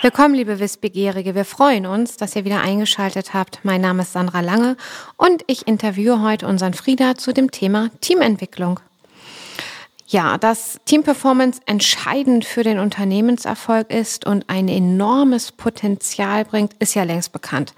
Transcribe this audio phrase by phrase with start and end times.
[0.00, 1.34] Willkommen, liebe Wissbegierige.
[1.34, 3.60] Wir freuen uns, dass ihr wieder eingeschaltet habt.
[3.62, 4.78] Mein Name ist Sandra Lange
[5.18, 8.80] und ich interviewe heute unseren Frieda zu dem Thema Teamentwicklung.
[10.06, 16.94] Ja, dass Team Performance entscheidend für den Unternehmenserfolg ist und ein enormes Potenzial bringt, ist
[16.94, 17.74] ja längst bekannt.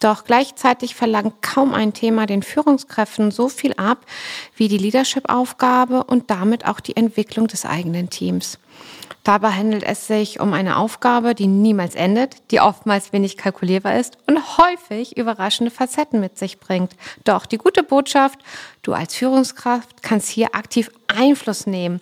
[0.00, 4.06] Doch gleichzeitig verlangt kaum ein Thema den Führungskräften so viel ab
[4.54, 8.58] wie die Leadership-Aufgabe und damit auch die Entwicklung des eigenen Teams.
[9.24, 14.16] Dabei handelt es sich um eine Aufgabe, die niemals endet, die oftmals wenig kalkulierbar ist
[14.26, 16.92] und häufig überraschende Facetten mit sich bringt.
[17.24, 18.38] Doch die gute Botschaft,
[18.82, 22.00] du als Führungskraft kannst hier aktiv Einfluss nehmen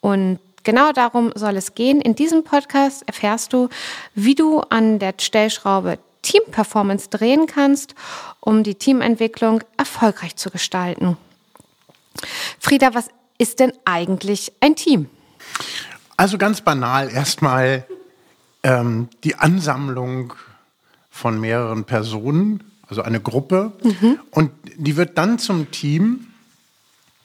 [0.00, 2.02] und Genau darum soll es gehen.
[2.02, 3.70] In diesem Podcast erfährst du,
[4.14, 7.94] wie du an der Stellschraube Team Performance drehen kannst,
[8.40, 11.16] um die Teamentwicklung erfolgreich zu gestalten.
[12.60, 15.08] Frieda, was ist denn eigentlich ein Team?
[16.18, 17.86] Also ganz banal erstmal
[18.62, 20.34] ähm, die Ansammlung
[21.08, 23.72] von mehreren Personen, also eine Gruppe.
[23.82, 24.18] Mhm.
[24.30, 26.26] Und die wird dann zum Team.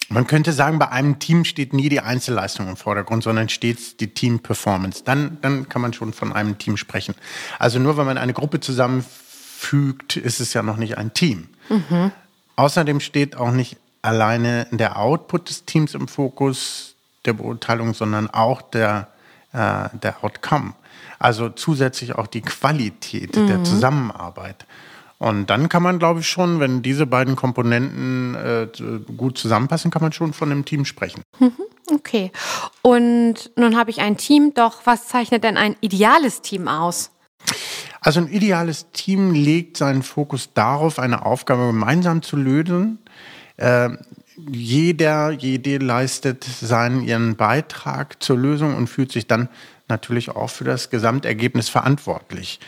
[0.09, 4.13] Man könnte sagen, bei einem Team steht nie die Einzelleistung im Vordergrund, sondern stets die
[4.13, 5.03] Team-Performance.
[5.03, 7.15] Dann, dann kann man schon von einem Team sprechen.
[7.59, 11.47] Also nur wenn man eine Gruppe zusammenfügt, ist es ja noch nicht ein Team.
[11.69, 12.11] Mhm.
[12.55, 18.61] Außerdem steht auch nicht alleine der Output des Teams im Fokus, der Beurteilung, sondern auch
[18.61, 19.07] der,
[19.53, 20.73] äh, der Outcome.
[21.19, 23.47] Also zusätzlich auch die Qualität mhm.
[23.47, 24.65] der Zusammenarbeit.
[25.23, 28.67] Und dann kann man, glaube ich, schon, wenn diese beiden Komponenten äh,
[29.15, 31.21] gut zusammenpassen, kann man schon von einem Team sprechen.
[31.39, 31.53] Mhm,
[31.93, 32.29] okay.
[32.81, 37.11] Und nun habe ich ein Team, doch was zeichnet denn ein ideales Team aus?
[38.01, 42.99] Also ein ideales Team legt seinen Fokus darauf, eine Aufgabe gemeinsam zu lösen.
[43.55, 43.91] Äh,
[44.35, 49.47] jeder, jede leistet seinen ihren Beitrag zur Lösung und fühlt sich dann
[49.87, 52.59] natürlich auch für das Gesamtergebnis verantwortlich.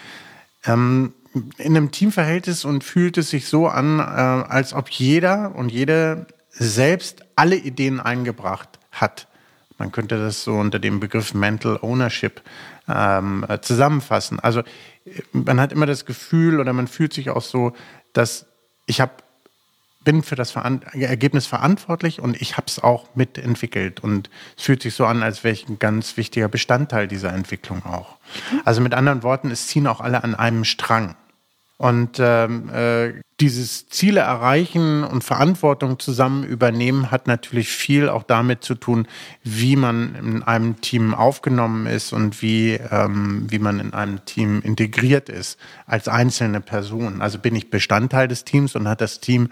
[0.65, 1.13] Ähm,
[1.57, 6.28] in einem Teamverhältnis und fühlt es sich so an, äh, als ob jeder und jede
[6.50, 9.28] selbst alle Ideen eingebracht hat.
[9.78, 12.41] Man könnte das so unter dem Begriff Mental Ownership
[12.88, 14.40] ähm, äh, zusammenfassen.
[14.40, 14.63] Also
[15.34, 17.74] man hat immer das Gefühl oder man fühlt sich auch so,
[18.13, 18.45] dass
[18.85, 19.12] ich habe
[20.06, 24.01] bin für das Ergebnis verantwortlich und ich habe es auch mitentwickelt.
[24.01, 27.84] Und es fühlt sich so an, als wäre ich ein ganz wichtiger Bestandteil dieser Entwicklung
[27.85, 28.16] auch.
[28.63, 31.16] Also mit anderen Worten, es ziehen auch alle an einem Strang.
[31.78, 38.63] Und ähm, äh, dieses Ziele erreichen und Verantwortung zusammen übernehmen hat natürlich viel auch damit
[38.63, 39.08] zu tun,
[39.44, 44.62] wie man in einem Team aufgenommen ist und wie, ähm, wie man in einem Team
[44.62, 47.22] integriert ist als einzelne Person.
[47.22, 49.50] Also bin ich Bestandteil des Teams und hat das Team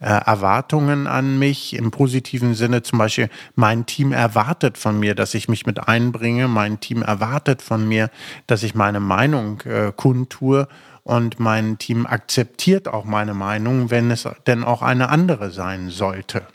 [0.00, 2.82] äh, Erwartungen an mich im positiven Sinne.
[2.82, 6.46] Zum Beispiel, mein Team erwartet von mir, dass ich mich mit einbringe.
[6.46, 8.10] Mein Team erwartet von mir,
[8.46, 10.68] dass ich meine Meinung äh, kundtue.
[11.04, 16.46] Und mein Team akzeptiert auch meine Meinung, wenn es denn auch eine andere sein sollte.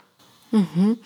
[0.50, 0.98] Mhm.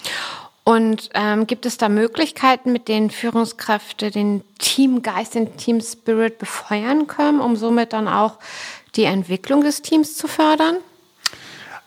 [0.65, 7.07] Und ähm, gibt es da Möglichkeiten, mit denen Führungskräfte den Teamgeist, den Team Spirit befeuern
[7.07, 8.39] können, um somit dann auch
[8.97, 10.77] die Entwicklung des Teams zu fördern?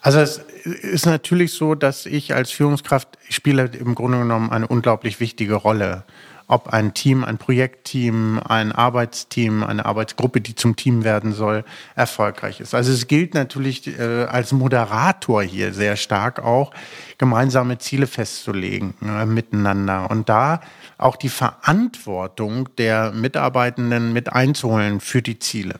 [0.01, 5.19] Also es ist natürlich so, dass ich als Führungskraft spiele im Grunde genommen eine unglaublich
[5.19, 6.03] wichtige Rolle.
[6.47, 11.65] Ob ein Team, ein Projektteam, ein Arbeitsteam, eine Arbeitsgruppe, die zum Team werden soll,
[11.95, 12.73] erfolgreich ist.
[12.73, 16.71] Also es gilt natürlich äh, als Moderator hier sehr stark auch,
[17.17, 20.61] gemeinsame Ziele festzulegen äh, miteinander und da
[20.97, 25.79] auch die Verantwortung der Mitarbeitenden mit einzuholen für die Ziele.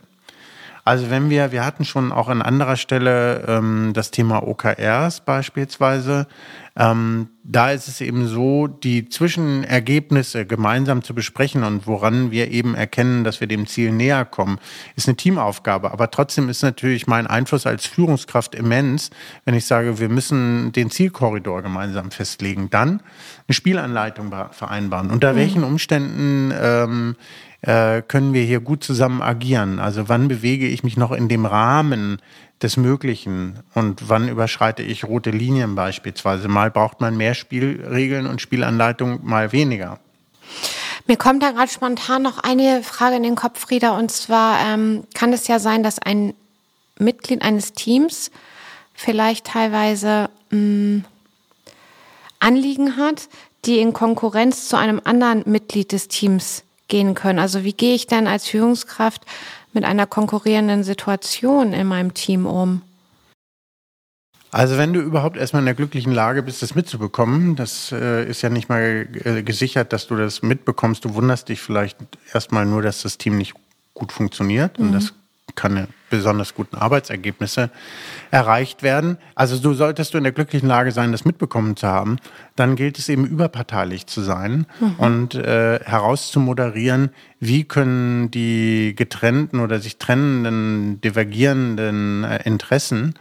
[0.88, 6.28] Also wenn wir, wir hatten schon auch an anderer Stelle ähm, das Thema OKRs beispielsweise.
[6.80, 12.76] Ähm, da ist es eben so, die Zwischenergebnisse gemeinsam zu besprechen und woran wir eben
[12.76, 14.60] erkennen, dass wir dem Ziel näher kommen,
[14.96, 15.92] ist eine Teamaufgabe.
[15.92, 19.10] Aber trotzdem ist natürlich mein Einfluss als Führungskraft immens,
[19.46, 23.02] wenn ich sage, wir müssen den Zielkorridor gemeinsam festlegen, dann
[23.48, 25.10] eine Spielanleitung vereinbaren.
[25.10, 25.38] Unter mhm.
[25.38, 27.16] welchen Umständen ähm,
[27.62, 29.80] äh, können wir hier gut zusammen agieren?
[29.80, 32.22] Also wann bewege ich mich noch in dem Rahmen
[32.62, 36.48] des Möglichen und wann überschreite ich rote Linien beispielsweise?
[36.48, 40.00] Mal braucht man mehr Spielregeln und Spielanleitung, mal weniger.
[41.06, 45.06] Mir kommt da gerade spontan noch eine Frage in den Kopf, Frieda, und zwar ähm,
[45.14, 46.34] kann es ja sein, dass ein
[47.00, 48.32] Mitglied eines Teams
[48.94, 51.06] vielleicht teilweise mh, mm,
[52.40, 53.30] Anliegen hat,
[53.66, 57.40] die in Konkurrenz zu einem anderen Mitglied des Teams gehen können.
[57.40, 59.24] Also wie gehe ich denn als Führungskraft
[59.74, 62.82] mit einer konkurrierenden Situation in meinem Team um?
[64.52, 68.42] Also wenn du überhaupt erstmal in der glücklichen Lage bist, das mitzubekommen, das äh, ist
[68.42, 71.04] ja nicht mal äh, gesichert, dass du das mitbekommst.
[71.04, 71.98] Du wunderst dich vielleicht
[72.34, 73.54] erstmal nur, dass das Team nicht
[73.94, 74.80] gut funktioniert.
[74.80, 74.86] Mhm.
[74.88, 75.14] Und das
[75.56, 77.70] keine besonders guten Arbeitsergebnisse
[78.32, 79.18] erreicht werden.
[79.36, 82.18] Also du solltest du in der glücklichen Lage sein, das mitbekommen zu haben,
[82.56, 84.96] dann gilt es eben überparteilich zu sein mhm.
[84.98, 87.10] und äh, herauszumoderieren,
[87.40, 93.16] wie können die getrennten oder sich trennenden, divergierenden äh, Interessen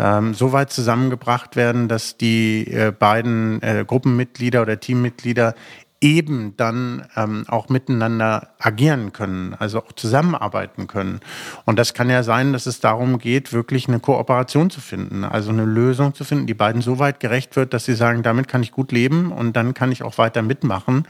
[0.00, 5.54] ähm, so weit zusammengebracht werden, dass die äh, beiden äh, Gruppenmitglieder oder Teammitglieder
[6.00, 11.20] eben dann ähm, auch miteinander agieren können, also auch zusammenarbeiten können.
[11.66, 15.50] Und das kann ja sein, dass es darum geht, wirklich eine Kooperation zu finden, also
[15.50, 18.62] eine Lösung zu finden, die beiden so weit gerecht wird, dass sie sagen, damit kann
[18.62, 21.06] ich gut leben und dann kann ich auch weiter mitmachen.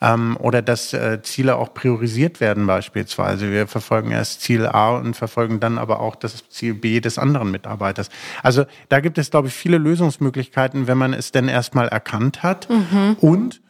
[0.00, 3.52] Ähm, oder dass äh, Ziele auch priorisiert werden beispielsweise.
[3.52, 7.52] Wir verfolgen erst Ziel A und verfolgen dann aber auch das Ziel B des anderen
[7.52, 8.08] Mitarbeiters.
[8.42, 12.68] Also da gibt es, glaube ich, viele Lösungsmöglichkeiten, wenn man es denn erstmal erkannt hat
[12.68, 13.16] mhm.
[13.20, 13.60] und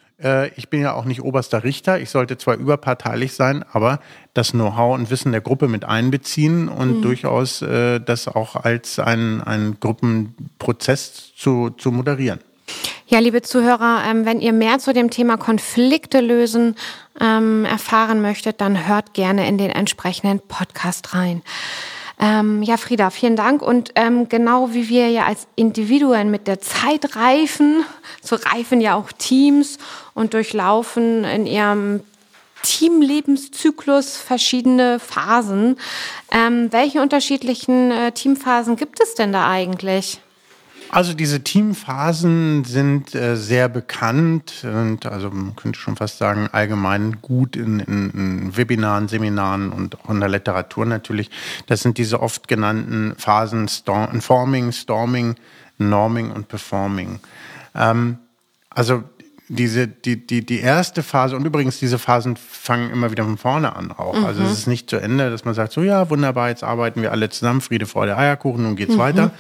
[0.57, 2.01] ich bin ja auch nicht oberster Richter.
[2.01, 4.01] Ich sollte zwar überparteilich sein, aber
[4.33, 7.03] das Know-how und Wissen der Gruppe mit einbeziehen und mhm.
[7.03, 12.41] durchaus äh, das auch als einen Gruppenprozess zu, zu moderieren.
[13.07, 16.75] Ja, liebe Zuhörer, ähm, wenn ihr mehr zu dem Thema Konflikte lösen
[17.21, 21.43] ähm, erfahren möchtet, dann hört gerne in den entsprechenden Podcast rein.
[22.21, 23.61] Ähm, ja, Frieda, vielen Dank.
[23.63, 27.85] Und ähm, genau wie wir ja als Individuen mit der Zeit reifen,
[28.23, 29.79] so reifen ja auch Teams
[30.15, 32.01] und durchlaufen in ihrem
[32.63, 35.77] Teamlebenszyklus verschiedene Phasen.
[36.31, 40.21] Ähm, welche unterschiedlichen äh, Teamphasen gibt es denn da eigentlich?
[40.95, 47.21] Also diese Teamphasen sind äh, sehr bekannt und also man könnte schon fast sagen allgemein
[47.21, 51.33] gut in, in, in, Webinaren, Seminaren und auch in der Literatur natürlich.
[51.67, 55.35] Das sind diese oft genannten Phasen Storm, Forming, Storming,
[55.79, 57.19] Norming und Performing.
[57.75, 58.19] Ähm,
[58.71, 59.03] also
[59.49, 63.77] diese, die, die, die erste Phase, und übrigens, diese Phasen fangen immer wieder von vorne
[63.77, 64.19] an auch.
[64.19, 64.25] Mhm.
[64.25, 67.13] Also es ist nicht zu Ende, dass man sagt, so ja, wunderbar, jetzt arbeiten wir
[67.13, 69.01] alle zusammen, Friede, Freude, Eierkuchen, nun geht's mhm.
[69.01, 69.31] weiter.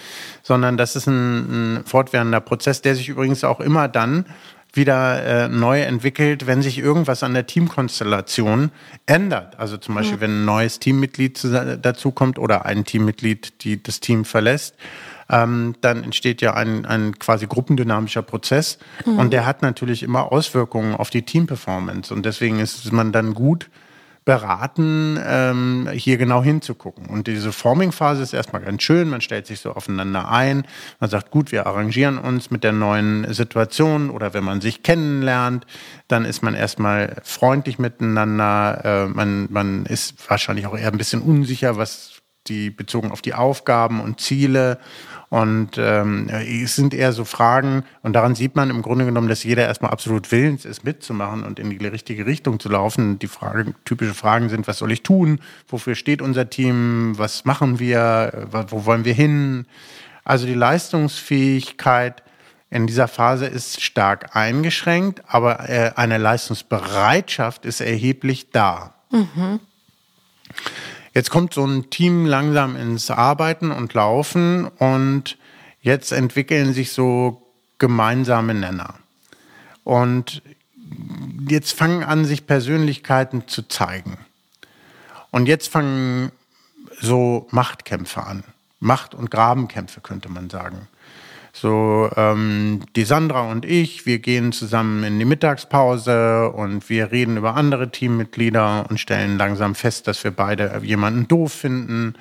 [0.42, 4.26] Sondern das ist ein, ein fortwährender Prozess, der sich übrigens auch immer dann
[4.74, 8.72] wieder äh, neu entwickelt, wenn sich irgendwas an der Teamkonstellation
[9.06, 9.58] ändert.
[9.58, 10.20] Also zum Beispiel, mhm.
[10.20, 11.40] wenn ein neues Teammitglied
[11.80, 14.74] dazukommt oder ein Teammitglied, die das Team verlässt
[15.30, 19.18] ähm, dann entsteht ja ein, ein quasi gruppendynamischer Prozess mhm.
[19.18, 23.70] und der hat natürlich immer Auswirkungen auf die Teamperformance und deswegen ist man dann gut
[24.24, 27.06] beraten, ähm, hier genau hinzugucken.
[27.06, 29.10] Und diese Forming-Phase ist erstmal ganz schön.
[29.10, 30.66] Man stellt sich so aufeinander ein.
[30.98, 34.08] Man sagt, gut, wir arrangieren uns mit der neuen Situation.
[34.08, 35.66] Oder wenn man sich kennenlernt,
[36.08, 38.80] dann ist man erstmal freundlich miteinander.
[38.84, 43.34] Äh, man, man ist wahrscheinlich auch eher ein bisschen unsicher, was die bezogen auf die
[43.34, 44.78] Aufgaben und Ziele.
[45.30, 49.42] Und ähm, es sind eher so Fragen, und daran sieht man im Grunde genommen, dass
[49.42, 53.18] jeder erstmal absolut willens ist, mitzumachen und in die richtige Richtung zu laufen.
[53.18, 55.40] Die Frage, typische Fragen sind, was soll ich tun?
[55.66, 57.14] Wofür steht unser Team?
[57.16, 58.46] Was machen wir?
[58.68, 59.66] Wo wollen wir hin?
[60.22, 62.22] Also die Leistungsfähigkeit
[62.70, 68.94] in dieser Phase ist stark eingeschränkt, aber äh, eine Leistungsbereitschaft ist erheblich da.
[69.10, 69.60] Mhm.
[71.14, 75.38] Jetzt kommt so ein Team langsam ins Arbeiten und Laufen und
[75.80, 77.40] jetzt entwickeln sich so
[77.78, 78.94] gemeinsame Nenner.
[79.84, 80.42] Und
[81.48, 84.18] jetzt fangen an, sich Persönlichkeiten zu zeigen.
[85.30, 86.32] Und jetzt fangen
[87.00, 88.42] so Machtkämpfe an.
[88.80, 90.88] Macht- und Grabenkämpfe könnte man sagen.
[91.56, 97.36] So, ähm, die Sandra und ich, wir gehen zusammen in die Mittagspause und wir reden
[97.36, 102.14] über andere Teammitglieder und stellen langsam fest, dass wir beide jemanden doof finden.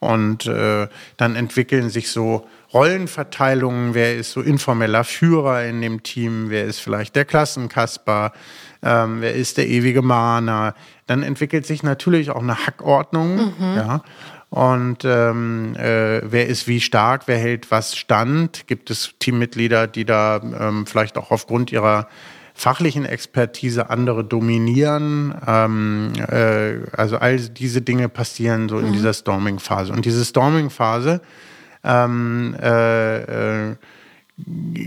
[0.00, 3.94] Und äh, dann entwickeln sich so Rollenverteilungen.
[3.94, 6.46] Wer ist so informeller Führer in dem Team?
[6.50, 8.32] Wer ist vielleicht der Klassenkasper?
[8.82, 10.74] Ähm, wer ist der ewige Mahner?
[11.06, 13.36] Dann entwickelt sich natürlich auch eine Hackordnung.
[13.36, 13.76] Mhm.
[13.76, 14.02] Ja
[14.50, 18.66] und ähm, äh, wer ist wie stark, wer hält was stand.
[18.66, 22.08] Gibt es Teammitglieder, die da ähm, vielleicht auch aufgrund ihrer
[22.52, 25.34] fachlichen Expertise andere dominieren.
[25.46, 28.92] Ähm, äh, also all diese Dinge passieren so in mhm.
[28.92, 29.92] dieser Storming-Phase.
[29.92, 31.22] Und diese Storming-Phase
[31.84, 33.76] ähm, äh, äh,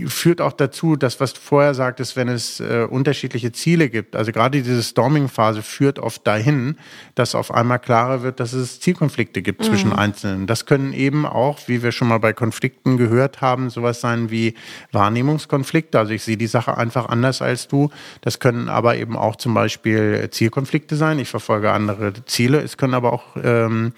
[0.06, 4.32] führt auch dazu, dass was du vorher sagtest, wenn es äh, unterschiedliche Ziele gibt, also
[4.32, 6.76] gerade diese Storming-Phase führt oft dahin,
[7.14, 9.64] dass auf einmal klarer wird, dass es Zielkonflikte gibt mhm.
[9.64, 10.46] zwischen Einzelnen.
[10.46, 14.54] Das können eben auch, wie wir schon mal bei Konflikten gehört haben, sowas sein wie
[14.92, 15.98] Wahrnehmungskonflikte.
[15.98, 17.90] Also ich sehe die Sache einfach anders als du.
[18.20, 21.18] Das können aber eben auch zum Beispiel Zielkonflikte sein.
[21.18, 22.60] Ich verfolge andere Ziele.
[22.60, 23.92] Es können aber auch ähm,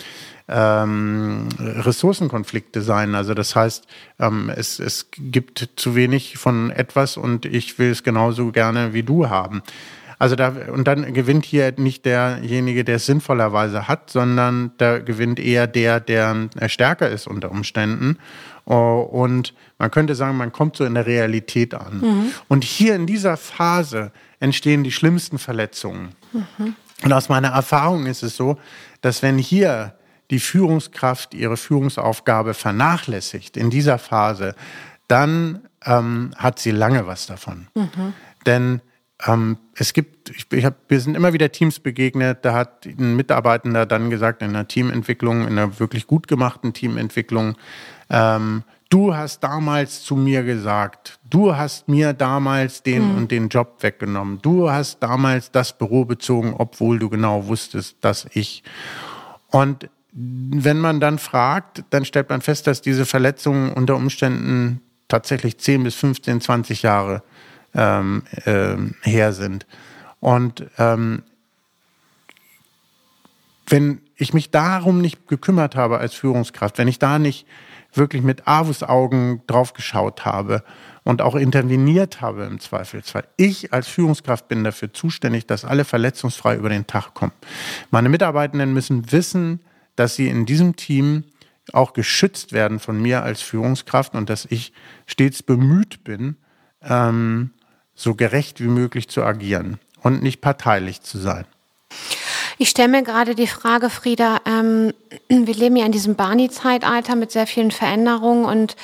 [0.48, 3.14] ähm, Ressourcenkonflikte sein.
[3.14, 3.86] Also das heißt,
[4.20, 9.02] ähm, es, es gibt zu wenig von etwas und ich will es genauso gerne wie
[9.02, 9.62] du haben.
[10.18, 15.38] Also da, und dann gewinnt hier nicht derjenige, der es sinnvollerweise hat, sondern da gewinnt
[15.38, 18.16] eher der, der stärker ist unter Umständen.
[18.64, 22.00] Oh, und man könnte sagen, man kommt so in der Realität an.
[22.00, 22.32] Mhm.
[22.48, 24.10] Und hier in dieser Phase
[24.40, 26.12] entstehen die schlimmsten Verletzungen.
[26.32, 26.74] Mhm.
[27.04, 28.58] Und aus meiner Erfahrung ist es so,
[29.02, 29.95] dass wenn hier
[30.30, 34.54] die Führungskraft ihre Führungsaufgabe vernachlässigt in dieser Phase,
[35.08, 37.68] dann ähm, hat sie lange was davon.
[37.74, 38.12] Mhm.
[38.44, 38.80] Denn
[39.26, 43.16] ähm, es gibt, ich, ich hab, wir sind immer wieder Teams begegnet, da hat ein
[43.16, 47.56] Mitarbeitender dann gesagt, in einer Teamentwicklung, in einer wirklich gut gemachten Teamentwicklung,
[48.10, 53.16] ähm, du hast damals zu mir gesagt, du hast mir damals den mhm.
[53.16, 58.26] und den Job weggenommen, du hast damals das Büro bezogen, obwohl du genau wusstest, dass
[58.32, 58.62] ich.
[59.50, 65.58] Und wenn man dann fragt, dann stellt man fest, dass diese Verletzungen unter Umständen tatsächlich
[65.58, 67.22] 10 bis 15, 20 Jahre
[67.74, 69.66] ähm, äh, her sind.
[70.20, 71.22] Und ähm,
[73.68, 77.46] wenn ich mich darum nicht gekümmert habe als Führungskraft, wenn ich da nicht
[77.92, 80.62] wirklich mit Avus-Augen drauf geschaut habe
[81.04, 83.24] und auch interveniert habe im Zweifelsfall.
[83.36, 87.32] Ich als Führungskraft bin dafür zuständig, dass alle verletzungsfrei über den Tag kommen.
[87.90, 89.60] Meine Mitarbeitenden müssen wissen,
[89.96, 91.24] dass sie in diesem Team
[91.72, 94.72] auch geschützt werden von mir als Führungskraft und dass ich
[95.06, 96.36] stets bemüht bin,
[96.82, 97.50] ähm,
[97.94, 101.46] so gerecht wie möglich zu agieren und nicht parteilich zu sein.
[102.58, 104.94] Ich stelle mir gerade die Frage, Frieda, ähm,
[105.28, 108.76] wir leben ja in diesem Barney-Zeitalter mit sehr vielen Veränderungen und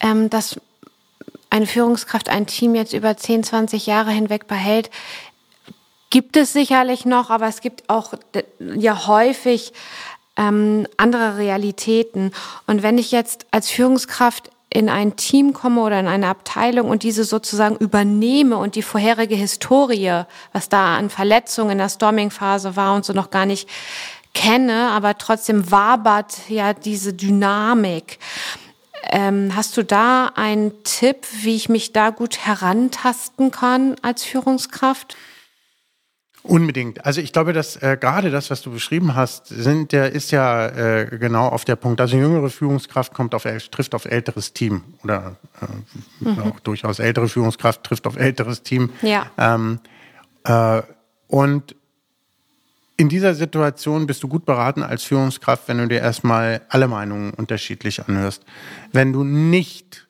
[0.00, 0.60] ähm, dass
[1.50, 4.90] eine Führungskraft ein Team jetzt über 10, 20 Jahre hinweg behält,
[6.10, 8.14] gibt es sicherlich noch, aber es gibt auch
[8.58, 9.72] ja häufig
[10.36, 12.32] ähm, andere Realitäten.
[12.66, 17.04] Und wenn ich jetzt als Führungskraft in ein Team komme oder in eine Abteilung und
[17.04, 22.94] diese sozusagen übernehme und die vorherige Historie, was da an Verletzungen in der Storming-Phase war
[22.94, 23.68] und so noch gar nicht
[24.34, 28.18] kenne, aber trotzdem wabert ja diese Dynamik.
[29.10, 35.16] Ähm, hast du da einen Tipp, wie ich mich da gut herantasten kann als Führungskraft?
[36.46, 37.06] Unbedingt.
[37.06, 40.66] Also ich glaube, dass äh, gerade das, was du beschrieben hast, sind, der ist ja
[40.66, 42.02] äh, genau auf der Punkt.
[42.02, 46.38] Also jüngere Führungskraft kommt auf trifft auf älteres Team oder äh, mhm.
[46.40, 48.90] auch durchaus ältere Führungskraft trifft auf älteres Team.
[49.00, 49.30] Ja.
[49.38, 49.80] Ähm,
[50.44, 50.82] äh,
[51.28, 51.74] und
[52.98, 57.32] in dieser Situation bist du gut beraten als Führungskraft, wenn du dir erstmal alle Meinungen
[57.32, 58.44] unterschiedlich anhörst.
[58.92, 60.06] Wenn du nicht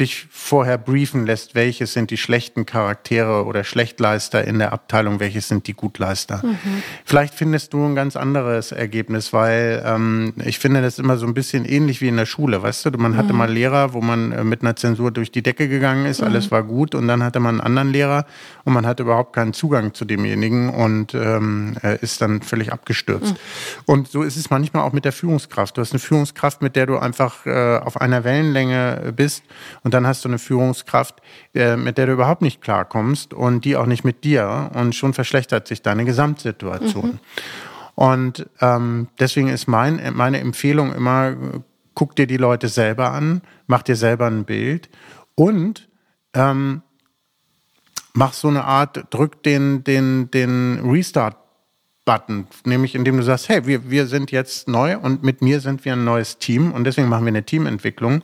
[0.00, 5.48] dich vorher briefen lässt, welches sind die schlechten Charaktere oder Schlechtleister in der Abteilung, welches
[5.48, 6.40] sind die Gutleister.
[6.44, 6.82] Mhm.
[7.04, 11.34] Vielleicht findest du ein ganz anderes Ergebnis, weil ähm, ich finde das immer so ein
[11.34, 13.38] bisschen ähnlich wie in der Schule, weißt du, man hatte mhm.
[13.38, 16.28] mal Lehrer, wo man äh, mit einer Zensur durch die Decke gegangen ist, mhm.
[16.28, 18.26] alles war gut und dann hatte man einen anderen Lehrer
[18.64, 23.34] und man hatte überhaupt keinen Zugang zu demjenigen und ähm, ist dann völlig abgestürzt.
[23.34, 23.82] Mhm.
[23.86, 25.76] Und so ist es manchmal auch mit der Führungskraft.
[25.76, 29.44] Du hast eine Führungskraft, mit der du einfach äh, auf einer Wellenlänge bist
[29.82, 31.16] und und dann hast du eine Führungskraft,
[31.52, 34.70] äh, mit der du überhaupt nicht klarkommst und die auch nicht mit dir.
[34.72, 37.06] Und schon verschlechtert sich deine Gesamtsituation.
[37.06, 37.18] Mhm.
[37.96, 41.34] Und ähm, deswegen ist mein, meine Empfehlung immer,
[41.94, 44.88] guck dir die Leute selber an, mach dir selber ein Bild
[45.34, 45.88] und
[46.32, 46.82] ähm,
[48.12, 53.90] mach so eine Art, drück den, den, den Restart-Button, nämlich indem du sagst, hey, wir,
[53.90, 57.24] wir sind jetzt neu und mit mir sind wir ein neues Team und deswegen machen
[57.24, 58.22] wir eine Teamentwicklung.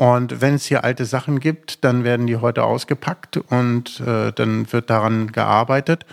[0.00, 4.72] Und wenn es hier alte Sachen gibt, dann werden die heute ausgepackt und äh, dann
[4.72, 6.06] wird daran gearbeitet.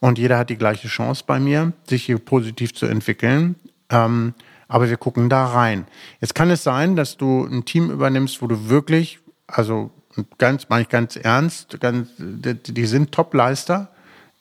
[0.00, 3.56] Und jeder hat die gleiche Chance bei mir, sich hier positiv zu entwickeln.
[3.90, 4.32] Ähm,
[4.66, 5.86] aber wir gucken da rein.
[6.22, 9.90] Jetzt kann es sein, dass du ein Team übernimmst, wo du wirklich, also
[10.38, 13.90] ganz, meine ich ganz ernst, ganz, die sind Topleister,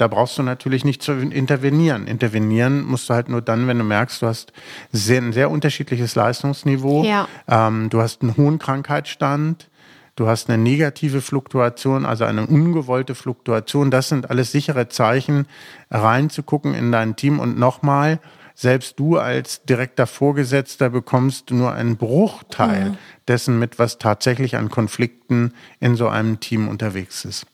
[0.03, 2.07] da brauchst du natürlich nicht zu intervenieren.
[2.07, 4.51] Intervenieren musst du halt nur dann, wenn du merkst, du hast
[4.91, 7.25] sehr, ein sehr unterschiedliches Leistungsniveau, ja.
[7.47, 9.69] ähm, du hast einen hohen Krankheitsstand,
[10.17, 13.91] du hast eine negative Fluktuation, also eine ungewollte Fluktuation.
[13.91, 15.47] Das sind alles sichere Zeichen,
[15.89, 17.39] reinzugucken in dein Team.
[17.39, 18.19] Und nochmal,
[18.55, 22.97] selbst du als direkter Vorgesetzter bekommst nur einen Bruchteil mhm.
[23.29, 27.45] dessen mit, was tatsächlich an Konflikten in so einem Team unterwegs ist.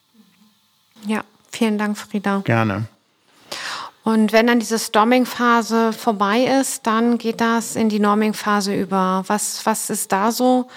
[1.06, 1.24] Ja.
[1.52, 2.42] Vielen Dank, Frieda.
[2.44, 2.86] Gerne.
[4.04, 9.24] Und wenn dann diese Storming-Phase vorbei ist, dann geht das in die Norming-Phase über.
[9.28, 10.68] Was, was ist da so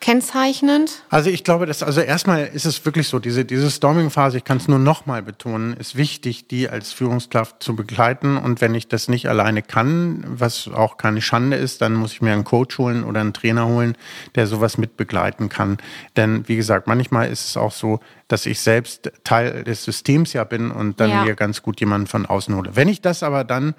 [0.00, 1.02] kennzeichnend?
[1.10, 4.56] Also ich glaube, dass also erstmal ist es wirklich so, diese, diese Storming-Phase, ich kann
[4.56, 8.36] es nur nochmal betonen, ist wichtig, die als Führungskraft zu begleiten.
[8.38, 12.22] Und wenn ich das nicht alleine kann, was auch keine Schande ist, dann muss ich
[12.22, 13.96] mir einen Coach holen oder einen Trainer holen,
[14.34, 15.78] der sowas mitbegleiten kann.
[16.16, 20.44] Denn wie gesagt, manchmal ist es auch so, dass ich selbst Teil des Systems ja
[20.44, 21.24] bin und dann ja.
[21.24, 22.70] mir ganz gut jemanden von außen hole.
[22.74, 23.74] Wenn ich das aber dann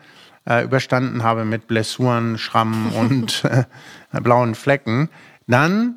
[0.47, 5.09] äh, überstanden habe mit Blessuren, Schrammen und äh, blauen Flecken,
[5.47, 5.95] dann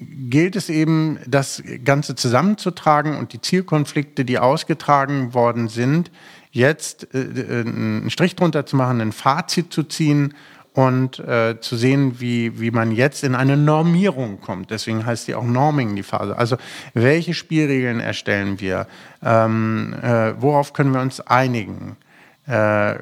[0.00, 6.10] gilt es eben, das Ganze zusammenzutragen und die Zielkonflikte, die ausgetragen worden sind,
[6.52, 10.34] jetzt äh, äh, einen Strich drunter zu machen, ein Fazit zu ziehen
[10.72, 14.70] und äh, zu sehen, wie, wie man jetzt in eine Normierung kommt.
[14.70, 16.36] Deswegen heißt die auch Norming, die Phase.
[16.36, 16.56] Also
[16.94, 18.86] welche Spielregeln erstellen wir?
[19.22, 21.96] Ähm, äh, worauf können wir uns einigen?
[22.50, 22.98] Äh,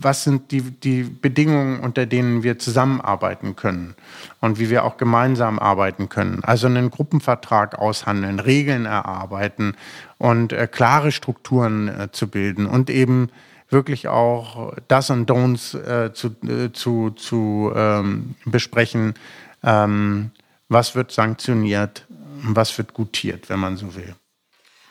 [0.00, 3.94] was sind die, die Bedingungen, unter denen wir zusammenarbeiten können
[4.40, 6.42] und wie wir auch gemeinsam arbeiten können.
[6.42, 9.76] Also einen Gruppenvertrag aushandeln, Regeln erarbeiten
[10.18, 13.30] und äh, klare Strukturen äh, zu bilden und eben
[13.70, 19.14] wirklich auch das und Don'ts äh, zu, äh, zu, zu ähm, besprechen.
[19.62, 20.30] Ähm,
[20.68, 22.06] was wird sanktioniert,
[22.42, 24.14] was wird gutiert, wenn man so will.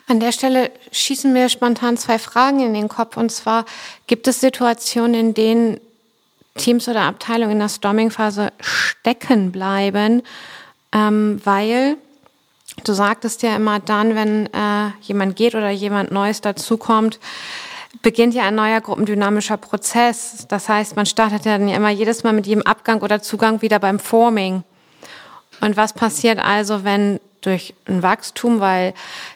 [0.08, 3.18] An der Stelle schießen mir spontan zwei Fragen in den Kopf.
[3.18, 3.66] Und zwar,
[4.06, 5.80] gibt es Situationen, in denen
[6.56, 10.22] Teams oder Abteilungen in der Storming-Phase stecken bleiben,
[10.92, 11.98] ähm, weil
[12.84, 17.20] du sagtest ja immer dann, wenn äh, jemand geht oder jemand Neues dazukommt,
[18.02, 20.46] beginnt ja ein neuer gruppendynamischer Prozess.
[20.48, 23.60] Das heißt, man startet ja dann ja immer jedes Mal mit jedem Abgang oder Zugang
[23.60, 24.62] wieder beim Forming.
[25.60, 28.94] Und was passiert also, wenn durch ein Wachstum, weil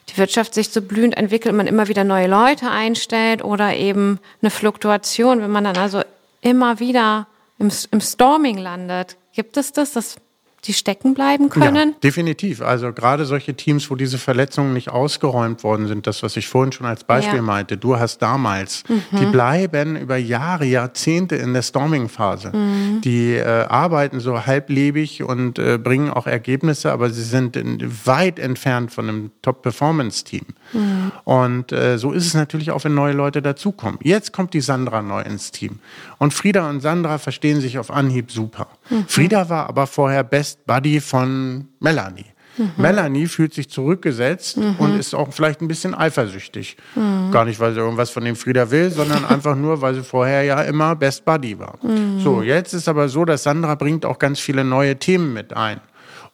[0.09, 4.51] die Wirtschaft sich so blühend entwickelt, man immer wieder neue Leute einstellt oder eben eine
[4.51, 6.03] Fluktuation, wenn man dann also
[6.41, 7.27] immer wieder
[7.59, 9.17] im, im Storming landet.
[9.33, 10.17] Gibt es das, dass
[10.65, 11.91] die stecken bleiben können?
[11.91, 12.63] Ja, definitiv.
[12.63, 16.71] Also gerade solche Teams, wo diese Verletzungen nicht ausgeräumt worden sind, das, was ich vorhin
[16.71, 17.43] schon als Beispiel ja.
[17.43, 19.03] meinte, du hast damals, mhm.
[19.19, 22.53] die bleiben über Jahre, Jahrzehnte in der Storming-Phase.
[22.55, 23.01] Mhm.
[23.01, 28.39] Die äh, arbeiten so halblebig und äh, bringen auch Ergebnisse, aber sie sind in, weit
[28.39, 30.47] entfernt von einem Top-Performance-Team.
[30.73, 31.13] Mhm.
[31.25, 33.99] Und äh, so ist es natürlich auch, wenn neue Leute dazukommen.
[34.03, 35.79] Jetzt kommt die Sandra neu ins Team.
[36.19, 38.69] Und Frieda und Sandra verstehen sich auf Anhieb super.
[38.91, 39.07] Mhm.
[39.09, 42.27] Frieda war aber vorher Best Buddy von Melanie.
[42.59, 42.71] Mhm.
[42.77, 44.75] Melanie fühlt sich zurückgesetzt mhm.
[44.79, 46.77] und ist auch vielleicht ein bisschen eifersüchtig.
[46.95, 47.31] Mhm.
[47.31, 50.43] Gar nicht, weil sie irgendwas von dem Frieda will, sondern einfach nur, weil sie vorher
[50.43, 51.79] ja immer Best Buddy war.
[51.83, 52.21] Mhm.
[52.21, 55.81] So, jetzt ist aber so, dass Sandra bringt auch ganz viele neue Themen mit ein.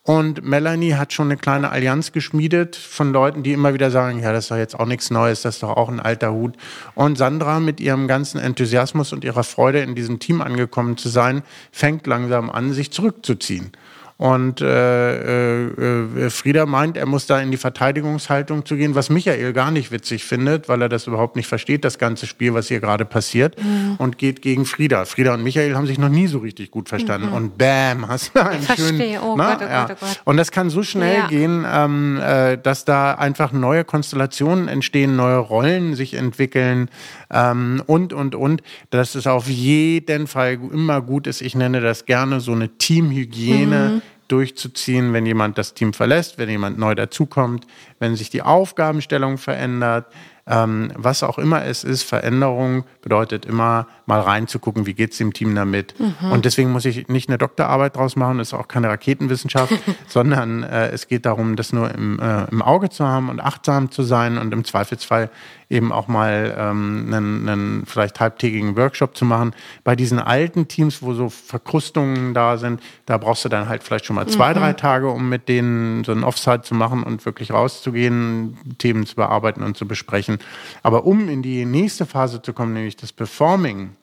[0.09, 4.33] Und Melanie hat schon eine kleine Allianz geschmiedet von Leuten, die immer wieder sagen, ja,
[4.33, 6.55] das ist doch jetzt auch nichts Neues, das ist doch auch ein alter Hut.
[6.95, 11.43] Und Sandra mit ihrem ganzen Enthusiasmus und ihrer Freude in diesem Team angekommen zu sein,
[11.73, 13.71] fängt langsam an, sich zurückzuziehen.
[14.19, 19.11] Und äh, äh, äh, Frieda meint, er muss da in die Verteidigungshaltung zu gehen, was
[19.11, 22.67] Michael gar nicht witzig findet, weil er das überhaupt nicht versteht, das ganze Spiel, was
[22.67, 23.95] hier gerade passiert, mhm.
[23.99, 25.05] und geht gegen Frieda.
[25.05, 27.29] Frieda und Michael haben sich noch nie so richtig gut verstanden.
[27.29, 27.33] Mhm.
[27.33, 28.97] Und bam, hast du einen ich schönen.
[28.97, 29.21] Verstehe.
[29.23, 29.87] Oh na, Gott, oh ja.
[29.87, 30.21] Gott, oh Gott.
[30.25, 31.27] Und das kann so schnell ja.
[31.29, 36.91] gehen, ähm, äh, dass da einfach neue Konstellationen entstehen, neue Rollen sich entwickeln
[37.33, 38.65] ähm, und, und, und.
[38.91, 41.41] Dass es auf jeden Fall immer gut ist.
[41.41, 43.93] Ich nenne das gerne so eine Teamhygiene.
[43.95, 47.67] Mhm durchzuziehen, wenn jemand das Team verlässt, wenn jemand neu dazukommt,
[47.99, 50.07] wenn sich die Aufgabenstellung verändert,
[50.49, 55.35] ähm, was auch immer es ist, Veränderung bedeutet immer mal reinzugucken, wie geht es dem
[55.35, 55.95] Team damit.
[56.01, 56.33] Mhm.
[56.33, 59.75] Und deswegen muss ich nicht eine Doktorarbeit draus machen, das ist auch keine Raketenwissenschaft,
[60.09, 63.91] sondern äh, es geht darum, das nur im, äh, im Auge zu haben und achtsam
[63.91, 65.31] zu sein und im Zweifelsfall
[65.71, 69.55] eben auch mal ähm, einen, einen vielleicht halbtägigen Workshop zu machen.
[69.85, 74.07] Bei diesen alten Teams, wo so Verkrustungen da sind, da brauchst du dann halt vielleicht
[74.07, 74.59] schon mal zwei, mhm.
[74.59, 79.17] drei Tage, um mit denen so ein Offside zu machen und wirklich rauszugehen, Themen zu
[79.17, 80.38] bearbeiten und zu besprechen.
[80.83, 83.97] Aber um in die nächste Phase zu kommen, nämlich das Performing,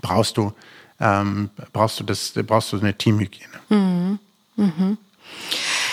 [0.00, 0.52] brauchst du,
[1.00, 3.60] ähm, brauchst du, das, brauchst du eine Teamhygiene.
[3.68, 4.18] Mhm.
[4.56, 4.98] Mhm.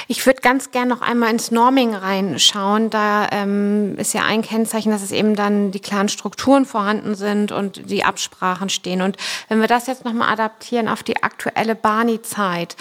[0.08, 2.92] Ich würde ganz gern noch einmal ins Norming reinschauen.
[2.92, 7.52] Da ähm, ist ja ein Kennzeichen, dass es eben dann die klaren Strukturen vorhanden sind
[7.52, 9.02] und die Absprachen stehen.
[9.02, 9.18] Und
[9.50, 12.76] wenn wir das jetzt nochmal adaptieren auf die aktuelle Barney-Zeit,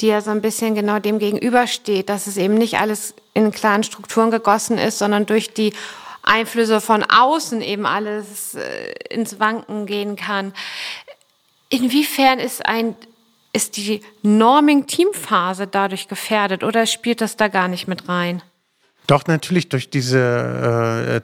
[0.00, 3.82] die ja so ein bisschen genau dem gegenübersteht, dass es eben nicht alles in klaren
[3.82, 5.74] Strukturen gegossen ist, sondern durch die
[6.22, 10.54] Einflüsse von außen eben alles äh, ins Wanken gehen kann.
[11.68, 12.96] Inwiefern ist ein
[13.52, 18.42] ist die Norming-Teamphase dadurch gefährdet oder spielt das da gar nicht mit rein?
[19.10, 20.20] Doch natürlich durch diese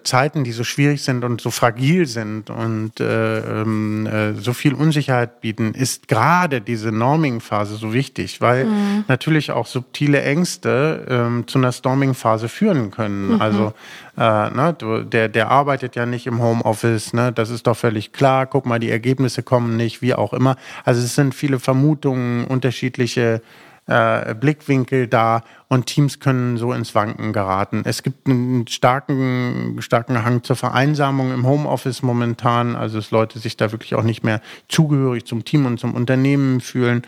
[0.00, 4.54] äh, Zeiten, die so schwierig sind und so fragil sind und äh, ähm, äh, so
[4.54, 9.04] viel Unsicherheit bieten, ist gerade diese Norming-Phase so wichtig, weil mhm.
[9.06, 13.34] natürlich auch subtile Ängste ähm, zu einer Storming-Phase führen können.
[13.34, 13.40] Mhm.
[13.40, 13.72] Also
[14.18, 18.12] äh, ne, du, der, der arbeitet ja nicht im Homeoffice, ne, das ist doch völlig
[18.12, 18.46] klar.
[18.46, 20.56] Guck mal, die Ergebnisse kommen nicht, wie auch immer.
[20.84, 23.42] Also es sind viele Vermutungen, unterschiedliche
[23.86, 27.82] äh, Blickwinkel da und Teams können so ins Wanken geraten.
[27.84, 33.56] Es gibt einen starken, starken Hang zur Vereinsamung im Homeoffice momentan, also dass Leute sich
[33.56, 37.02] da wirklich auch nicht mehr zugehörig zum Team und zum Unternehmen fühlen.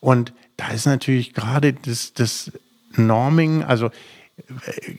[0.00, 2.52] Und da ist natürlich gerade das, das
[2.96, 3.90] Norming, also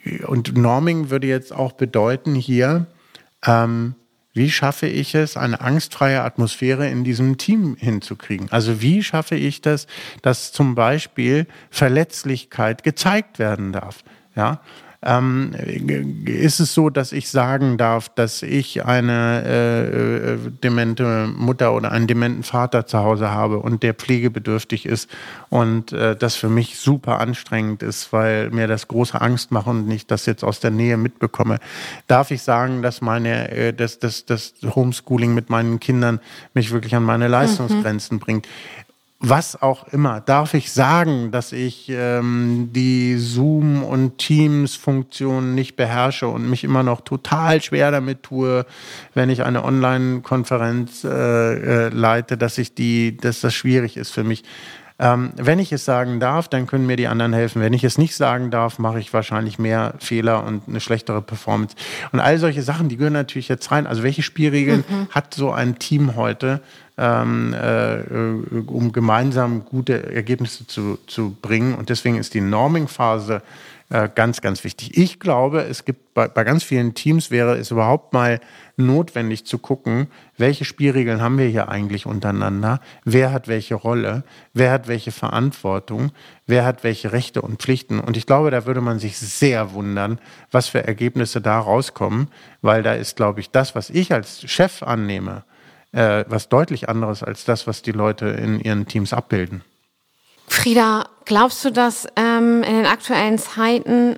[0.06, 2.86] äh, und Norming würde jetzt auch bedeuten hier,
[3.46, 3.96] ähm,
[4.36, 8.52] wie schaffe ich es, eine angstfreie Atmosphäre in diesem Team hinzukriegen?
[8.52, 9.88] Also wie schaffe ich das,
[10.22, 14.04] dass zum Beispiel Verletzlichkeit gezeigt werden darf?
[14.36, 14.60] Ja,
[15.06, 15.54] ähm,
[16.26, 21.92] ist es so, dass ich sagen darf, dass ich eine äh, äh, demente Mutter oder
[21.92, 25.10] einen dementen Vater zu Hause habe und der pflegebedürftig ist
[25.50, 29.90] und äh, das für mich super anstrengend ist, weil mir das große Angst macht und
[29.92, 31.60] ich das jetzt aus der Nähe mitbekomme?
[32.08, 34.26] Darf ich sagen, dass meine, äh, dass, dass
[34.64, 36.20] Homeschooling mit meinen Kindern
[36.54, 38.20] mich wirklich an meine Leistungsgrenzen mhm.
[38.20, 38.48] bringt?
[39.30, 40.22] Was auch immer.
[40.22, 46.84] Darf ich sagen, dass ich ähm, die Zoom- und Teams-Funktionen nicht beherrsche und mich immer
[46.84, 48.66] noch total schwer damit tue,
[49.14, 54.24] wenn ich eine Online-Konferenz äh, äh, leite, dass ich die, dass das schwierig ist für
[54.24, 54.44] mich.
[54.98, 57.62] Ähm, wenn ich es sagen darf, dann können mir die anderen helfen.
[57.62, 61.76] Wenn ich es nicht sagen darf, mache ich wahrscheinlich mehr Fehler und eine schlechtere Performance.
[62.14, 63.88] Und all solche Sachen, die gehören natürlich jetzt rein.
[63.88, 65.08] Also welche Spielregeln mhm.
[65.10, 66.62] hat so ein Team heute,
[66.98, 68.04] ähm, äh,
[68.68, 71.76] um gemeinsam gute Ergebnisse zu, zu bringen?
[71.76, 73.42] Und deswegen ist die Norming-Phase äh,
[73.90, 74.98] ganz, ganz wichtig.
[74.98, 78.40] Ich glaube, es gibt bei, bei ganz vielen Teams wäre es überhaupt mal
[78.78, 84.72] notwendig zu gucken, welche Spielregeln haben wir hier eigentlich untereinander, wer hat welche Rolle, wer
[84.72, 86.12] hat welche Verantwortung,
[86.48, 88.00] wer hat welche Rechte und Pflichten.
[88.00, 90.20] Und ich glaube, da würde man sich sehr wundern,
[90.52, 92.30] was für Ergebnisse da rauskommen,
[92.62, 95.44] weil da ist, glaube ich, das, was ich als Chef annehme,
[95.92, 99.64] äh, was deutlich anderes als das, was die Leute in ihren Teams abbilden.
[100.48, 104.18] Frieda, glaubst du, dass ähm, in den aktuellen Zeiten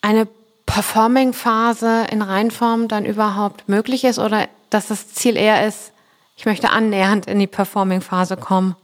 [0.00, 0.26] eine
[0.66, 5.92] Performing-Phase in Reinform dann überhaupt möglich ist oder dass das Ziel eher ist,
[6.36, 8.76] ich möchte annähernd in die Performing-Phase kommen?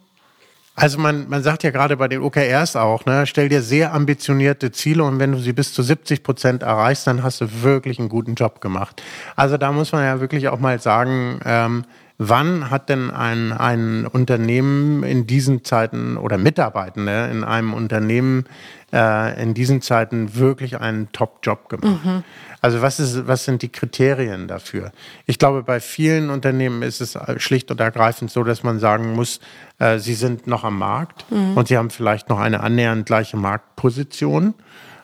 [0.76, 4.72] Also man, man sagt ja gerade bei den OKRs auch, ne, stell dir sehr ambitionierte
[4.72, 8.08] Ziele und wenn du sie bis zu 70 Prozent erreichst, dann hast du wirklich einen
[8.08, 9.02] guten Job gemacht.
[9.36, 11.84] Also da muss man ja wirklich auch mal sagen, ähm,
[12.22, 18.44] Wann hat denn ein, ein Unternehmen in diesen Zeiten oder Mitarbeitende in einem Unternehmen
[18.92, 22.04] äh, in diesen Zeiten wirklich einen Top-Job gemacht?
[22.04, 22.22] Mhm.
[22.60, 24.92] Also was, ist, was sind die Kriterien dafür?
[25.24, 29.40] Ich glaube, bei vielen Unternehmen ist es schlicht und ergreifend so, dass man sagen muss,
[29.78, 31.56] äh, sie sind noch am Markt mhm.
[31.56, 34.52] und sie haben vielleicht noch eine annähernd gleiche Marktposition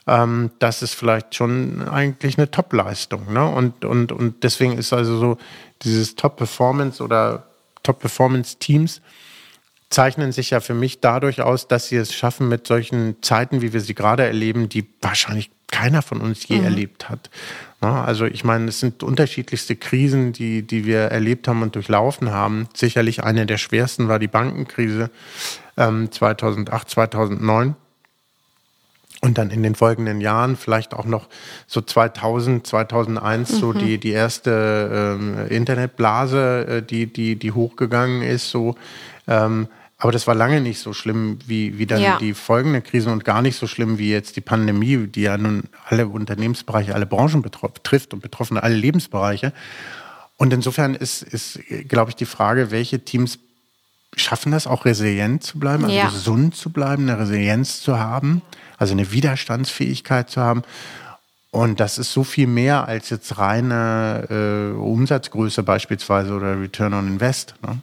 [0.07, 3.33] ähm, das ist vielleicht schon eigentlich eine Top-Leistung.
[3.33, 3.44] Ne?
[3.44, 5.38] Und, und, und deswegen ist also so
[5.83, 7.47] dieses Top-Performance oder
[7.83, 9.01] Top-Performance-Teams
[9.91, 13.73] zeichnen sich ja für mich dadurch aus, dass sie es schaffen, mit solchen Zeiten, wie
[13.73, 16.65] wir sie gerade erleben, die wahrscheinlich keiner von uns je mhm.
[16.65, 17.31] erlebt hat.
[17.81, 22.69] Also ich meine, es sind unterschiedlichste Krisen, die, die wir erlebt haben und durchlaufen haben.
[22.75, 25.11] Sicherlich eine der schwersten war die Bankenkrise
[25.77, 27.77] ähm, 2008, 2009
[29.22, 31.29] und dann in den folgenden Jahren vielleicht auch noch
[31.66, 33.57] so 2000, 2001 mhm.
[33.57, 38.76] so die, die erste ähm, Internetblase, äh, die, die, die hochgegangen ist, so.
[39.26, 42.18] Ähm, aber das war lange nicht so schlimm wie, wie dann ja.
[42.18, 45.64] die folgende Krise und gar nicht so schlimm wie jetzt die Pandemie, die ja nun
[45.87, 49.55] alle Unternehmensbereiche, alle Branchen betrifft und betroffen alle Lebensbereiche.
[50.37, 53.38] Und insofern ist, ist glaube ich, die Frage, welche Teams
[54.16, 56.07] schaffen das auch resilient zu bleiben, also ja.
[56.07, 58.42] gesund zu bleiben, eine Resilienz zu haben
[58.79, 60.62] also eine Widerstandsfähigkeit zu haben.
[61.50, 67.07] Und das ist so viel mehr als jetzt reine äh, Umsatzgröße beispielsweise oder Return on
[67.07, 67.55] Invest.
[67.62, 67.79] Ne?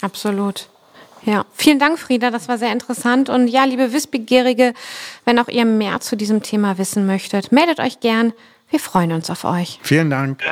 [0.00, 0.68] Absolut.
[1.26, 2.30] Ja, vielen Dank, Frieda.
[2.30, 3.28] Das war sehr interessant.
[3.28, 4.74] Und ja, liebe Wissbegierige,
[5.24, 8.32] wenn auch ihr mehr zu diesem Thema wissen möchtet, meldet euch gern.
[8.70, 9.78] Wir freuen uns auf euch.
[9.82, 10.42] Vielen Dank.